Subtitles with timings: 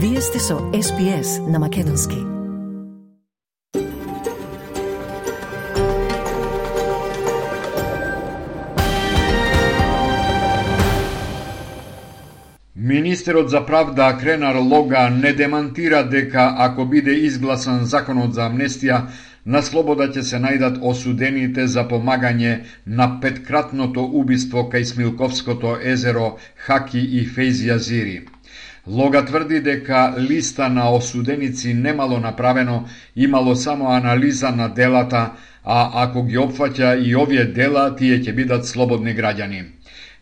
[0.00, 2.16] Вие сте со SPS на Македонски.
[12.76, 19.02] Министерот за правда Кренар Лога не демантира дека ако биде изгласан законот за амнестија,
[19.46, 27.00] на слобода ќе се најдат осудените за помагање на петкратното убиство кај Смилковското езеро Хаки
[27.00, 28.37] и Фейзија Зири.
[28.88, 32.84] Лога тврди дека листа на осуденици немало направено,
[33.16, 35.32] имало само анализа на делата,
[35.64, 39.60] а ако ги опфаќа и овие дела, тие ќе бидат слободни граѓани.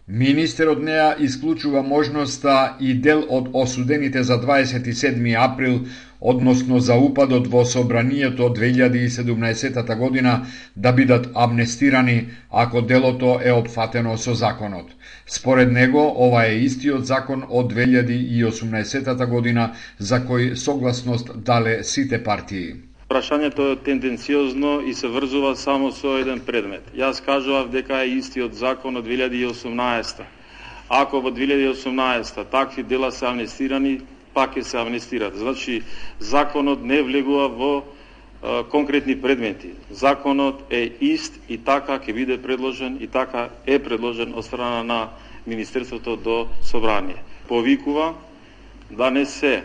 [0.09, 5.81] Министерот неа исклучува можноста и дел од осудените за 27 април,
[6.21, 14.35] односно за упадот во собранието 2017 година, да бидат амнестирани ако делото е опфатено со
[14.35, 14.87] законот.
[15.27, 22.75] Според него, ова е истиот закон од 2018 година за кој согласност дале сите партии.
[23.09, 26.83] Прашањето е тенденциозно и се врзува само со еден предмет.
[26.95, 30.25] Јас кажував дека е истиот закон од 2018.
[30.89, 34.01] Ако во 2018 такви дела се амнестирани,
[34.37, 35.37] пак ќе се амнестират.
[35.37, 35.81] Значи,
[36.21, 37.85] законот не влегува во е,
[38.69, 39.73] конкретни предмети.
[39.91, 45.01] Законот е ист и така ќе биде предложен и така е предложен од страна на
[45.47, 47.17] Министерството до Собрание.
[47.49, 48.15] Повикува
[48.91, 49.65] да не се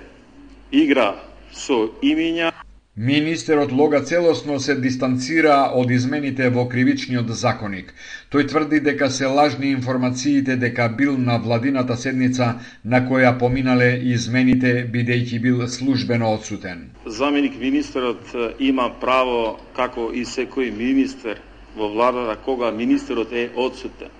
[0.71, 1.15] игра
[1.51, 2.51] со имиња
[2.97, 7.93] Министерот Лога целосно се дистанцира од измените во кривичниот законик.
[8.27, 14.83] Тој тврди дека се лажни информациите дека бил на владината седница на која поминале измените
[14.91, 16.91] бидејќи бил службено одсутен.
[17.05, 21.39] Заменик министерот има право како и секој министер
[21.77, 24.11] во владата кога министерот е одсутен.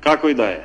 [0.00, 0.60] Како и да е.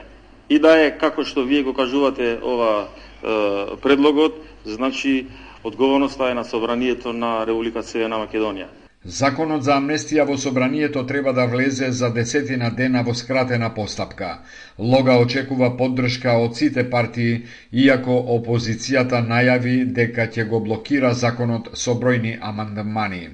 [0.50, 2.90] И да е како што вие го кажувате ова
[3.22, 5.28] е, предлогот, значи
[5.64, 8.68] одговорноста е на Собранието на Република Северна Македонија.
[9.06, 14.40] Законот за амнестија во Собранието треба да влезе за десетина дена во скратена постапка.
[14.80, 21.96] Лога очекува поддршка од сите партии, иако опозицијата најави дека ќе го блокира законот со
[22.00, 23.30] бројни амандмани.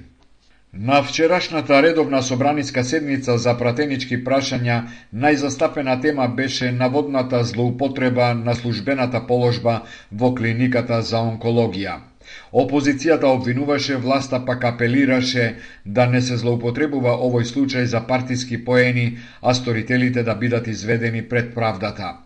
[0.72, 4.82] На вчерашната редовна собраниска седница за пратенички прашања,
[5.14, 9.82] најзастапена тема беше наводната злоупотреба на службената положба
[10.12, 12.09] во клиниката за онкологија.
[12.52, 15.54] Опозицијата обвинуваше, власта пак апелираше
[15.86, 21.54] да не се злоупотребува овој случај за партиски поени, а сторителите да бидат изведени пред
[21.54, 22.16] правдата.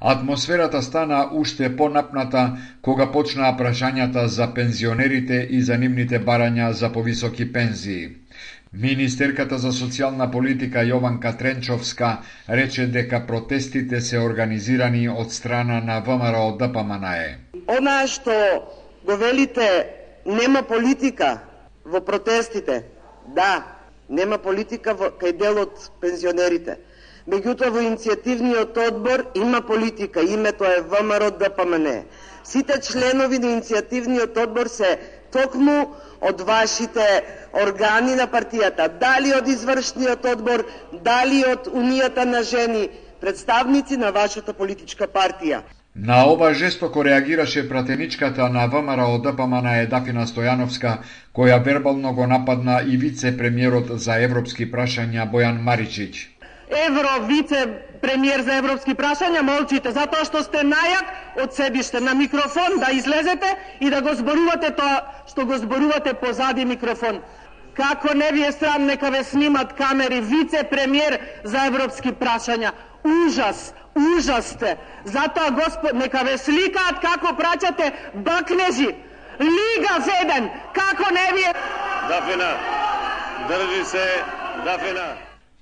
[0.00, 2.42] Атмосферата стана уште понапната
[2.82, 8.08] кога почнаа прашањата за пензионерите и за нивните барања за повисоки пензии.
[8.72, 12.08] Министерката за социјална политика Јованка Тренчовска
[12.48, 17.38] рече дека протестите се организирани од страна на ВМРО ДПМНЕ.
[17.78, 18.34] Она што
[19.06, 19.66] го велите
[20.26, 21.38] нема политика
[21.84, 22.84] во протестите.
[23.26, 23.62] Да,
[24.08, 26.78] нема политика во, кај дел од пензионерите.
[27.26, 31.88] Меѓутоа во иницијативниот одбор има политика, името е ВМРО ДПМН.
[32.46, 34.92] Сите членови на иницијативниот одбор се
[35.34, 37.06] токму од вашите
[37.62, 40.62] органи на партијата, дали од извршниот одбор,
[41.02, 42.88] дали од Унијата на жени,
[43.20, 45.62] представници на вашата политичка партија.
[45.98, 50.98] На ова жестоко реагираше пратеничката на ВМРО ДПМН Едафина Стојановска,
[51.32, 56.36] која вербално го нападна и вице-премиерот за европски прашања Бојан Маричиќ.
[56.68, 62.92] Евро вице-премиер за европски прашања молчите затоа што сте најак од себиште на микрофон да
[62.92, 65.00] излезете и да го зборувате тоа
[65.32, 67.22] што го зборувате позади микрофон.
[67.76, 72.72] Како не ви е срам, нека ве снимат камери, вице-премиер за европски прашања.
[73.04, 74.76] Ужас, ужас сте.
[75.04, 78.88] Затоа, Господ, нека ве сликаат како праќате бакнежи.
[79.40, 81.52] Лига Феден, како не ви е...
[82.08, 82.50] Дафина,
[83.48, 84.06] држи се,
[84.64, 85.06] Дафина.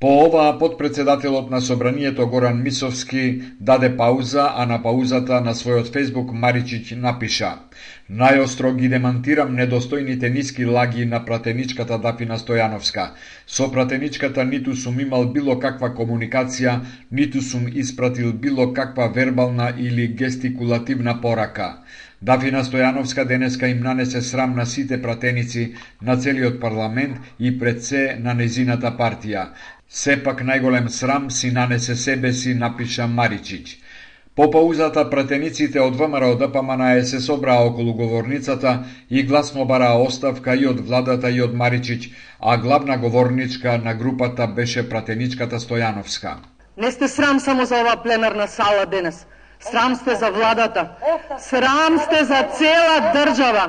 [0.00, 6.30] По ова, подпредседателот на Собранието Горан Мисовски даде пауза, а на паузата на својот Фейсбук
[6.30, 7.54] Маричиќ напиша
[8.12, 13.06] Најостро ги демантирам недостојните ниски лаги на пратеничката Дафина Стојановска.
[13.46, 16.74] Со пратеничката ниту сум имал било каква комуникација,
[17.10, 21.78] ниту сум испратил било каква вербална или гестикулативна порака.
[22.20, 28.18] Дафина Стојановска денеска им нанесе срам на сите пратеници, на целиот парламент и пред се
[28.20, 29.48] на незината партија.
[29.88, 33.78] Сепак најголем срам си нанесе себе си, напиша Маричич.
[34.36, 38.78] По паузата пратениците од ВМРО ДПМН се собраа околу говорницата
[39.10, 42.08] и гласно бараа оставка и од владата и од Маричич,
[42.40, 46.32] а главна говорничка на групата беше пратеничката Стојановска.
[46.76, 49.26] Не сте срам само за оваа пленарна сала денес.
[49.60, 50.88] Срам сте за владата.
[51.38, 53.68] Срам сте за цела држава.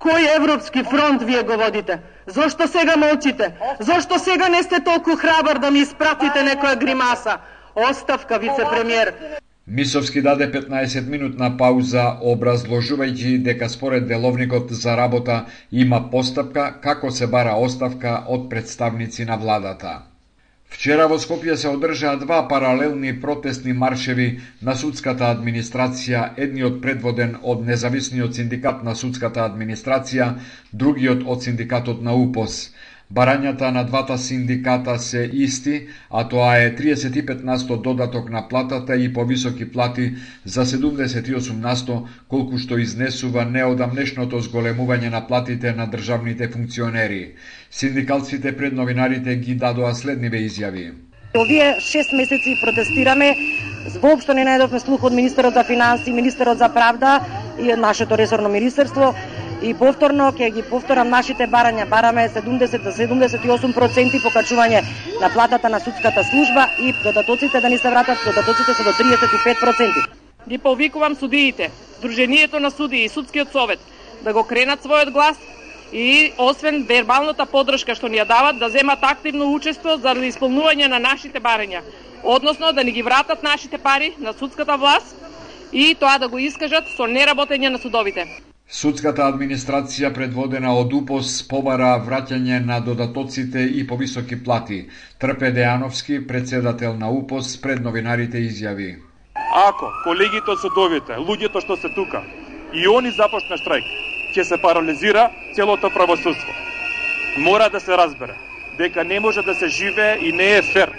[0.00, 1.98] Кој Европски фронт вие го водите?
[2.26, 3.54] Зошто сега молчите?
[3.80, 7.38] Зошто сега не сте толку храбар да ми испратите некоја гримаса?
[7.74, 9.40] Оставка, вице-премиер.
[9.66, 12.02] Мисовски даде 15 минутна пауза
[12.32, 15.36] образложувајќи дека според деловникот за работа
[15.72, 19.94] има постапка како се бара оставка од представници на владата.
[20.68, 24.28] Вчера во Скопје се одржаа два паралелни протестни маршеви
[24.60, 30.34] на судската администрација, едниот предводен од независниот синдикат на судската администрација,
[30.72, 32.58] другиот од синдикатот на УПОС.
[33.12, 39.12] Барањата на двата синдиката се исти, а тоа е 35 насто додаток на платата и
[39.12, 40.14] повисоки плати
[40.44, 47.34] за 78 насто, колку што изнесува неодамнешното зголемување на платите на државните функционери.
[47.70, 50.92] Синдикалците пред новинарите ги дадоа следниве изјави.
[51.36, 53.34] Овие 6 месеци протестираме,
[54.00, 57.20] воопшто не најдовме слух од министерот за финанси, министерот за правда
[57.60, 59.14] и нашето ресорно министерство
[59.64, 61.86] и повторно ќе ги повторам нашите барања.
[61.88, 64.82] Бараме 70 78% покачување
[65.22, 70.04] на платата на судската служба и додатоците да ни се вратат, додатоците се до 35%.
[70.48, 71.70] Ги повикувам судиите,
[72.02, 73.80] Друженијето на судии и Судскиот совет
[74.22, 75.38] да го кренат својот глас
[75.92, 80.98] и освен вербалната подршка што ни ја дават, да земат активно учество за исполнување на
[80.98, 81.80] нашите барања,
[82.22, 85.16] односно да ни ги вратат нашите пари на судската власт
[85.72, 88.28] и тоа да го искажат со неработење на судовите.
[88.74, 94.78] Судската администрација предводена од УПОС побара враќање на додатоците и повисоки плати.
[95.22, 98.88] Трпе Дејановски, председател на УПОС, пред новинарите изјави.
[99.60, 102.24] Ако колегите од судовите, луѓето што се тука,
[102.74, 103.86] и они започне штрајк,
[104.34, 106.56] ќе се парализира целото правосудство.
[107.46, 108.34] Мора да се разбере
[108.78, 110.90] дека не може да се живее и не е фер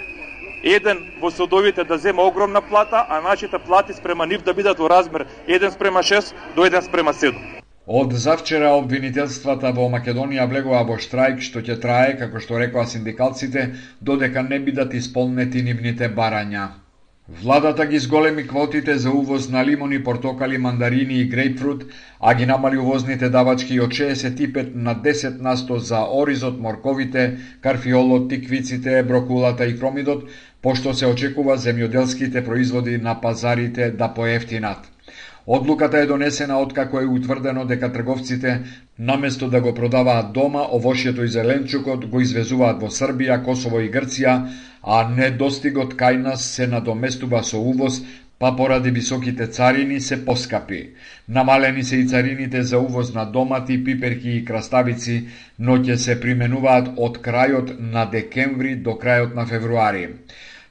[0.64, 4.88] еден во судовите да зема огромна плата, а нашите плати спрема нив да бидат во
[4.88, 7.55] размер 1 спрема 6 до 1 спрема 7.
[7.86, 13.62] Од завчера обвинителствата во Македонија влегува во штрајк што ќе трае, како што рекоа синдикалците,
[14.08, 16.64] додека не бидат исполнети нивните барања.
[17.42, 21.84] Владата ги зголеми квотите за увоз на лимони, портокали, мандарини и грейпфрут,
[22.20, 29.02] а ги намали увозните давачки од 65 на 10 насто за оризот, морковите, карфиолот, тиквиците,
[29.02, 30.26] брокулата и кромидот,
[30.62, 34.95] пошто се очекува земјоделските производи на пазарите да поевтинат.
[35.46, 38.60] Одлуката е донесена откако е утврдено дека трговците
[38.98, 44.34] наместо да го продаваат дома, овошјето и зеленчукот го извезуваат во Србија, Косово и Грција,
[44.82, 48.00] а недостигот кај нас се надоместува со увоз,
[48.38, 50.90] па поради високите царини се поскапи.
[51.28, 55.28] Намалени се и царините за увоз на домати, пиперки и краставици,
[55.58, 60.08] но ќе се применуваат од крајот на декември до крајот на февруари.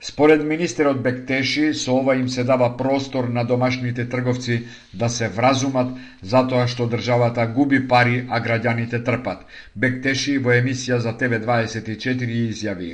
[0.07, 5.97] Според министерот Бектеши, со ова им се дава простор на домашните трговци да се вразумат
[6.21, 9.41] затоа што државата губи пари, а граѓаните трпат.
[9.73, 12.91] Бектеши во емисија за ТВ24 изјави.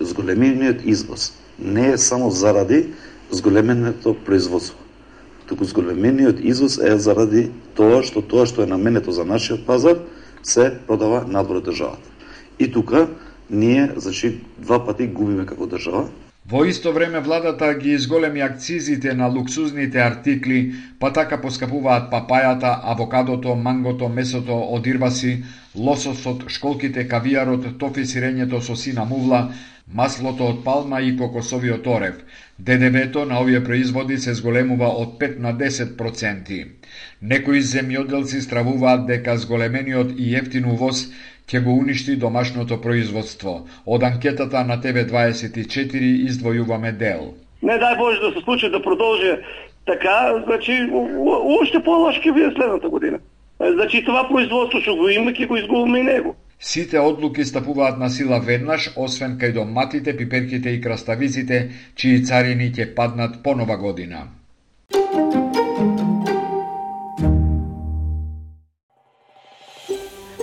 [0.00, 2.92] Зголемениот извоз не е само заради
[3.30, 4.76] зголеменото производство,
[5.48, 10.04] туку зголемениот извоз е заради тоа што тоа што е наменето за нашиот пазар
[10.42, 12.08] се продава надвор од државата.
[12.58, 13.08] И тука
[13.50, 16.10] ние, значи, два пати губиме како држава,
[16.50, 23.54] Во исто време владата ги изголеми акцизите на луксузните артикли, па така поскапуваат папајата, авокадото,
[23.54, 25.44] мангото, месото од ирваси,
[25.78, 29.44] лососот, школките, кавијарот, тофи сирењето со сина мувла,
[29.94, 32.14] маслото од палма и кокосовиот орев.
[32.58, 36.66] ДДВ-то на овие производи се зголемува од 5 на 10%.
[37.22, 41.06] Некои земјоделци стравуваат дека зголемениот и ефтин увоз
[41.50, 43.66] ќе го уништи домашното производство.
[43.86, 47.34] Од анкетата на ТВ24 издвојуваме дел.
[47.62, 49.32] Не дај Боже да се случи да продолжи
[49.86, 50.86] така, значи
[51.60, 53.18] уште полош ќе биде следната година.
[53.60, 56.36] Значи това производство што го има ќе го изгубиме и него.
[56.62, 62.92] Сите одлуки стапуваат на сила веднаш, освен кај доматите, пиперките и краставиците, чии царини ќе
[62.94, 64.28] паднат по нова година.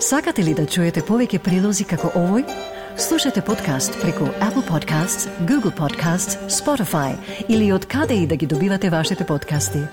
[0.01, 2.49] Сакате ли да чуете повеќе прилози како овој?
[2.97, 7.13] Слушате подкаст преку Apple Podcasts, Google Podcasts, Spotify
[7.47, 9.85] или од каде и да ги добивате вашите подкасти.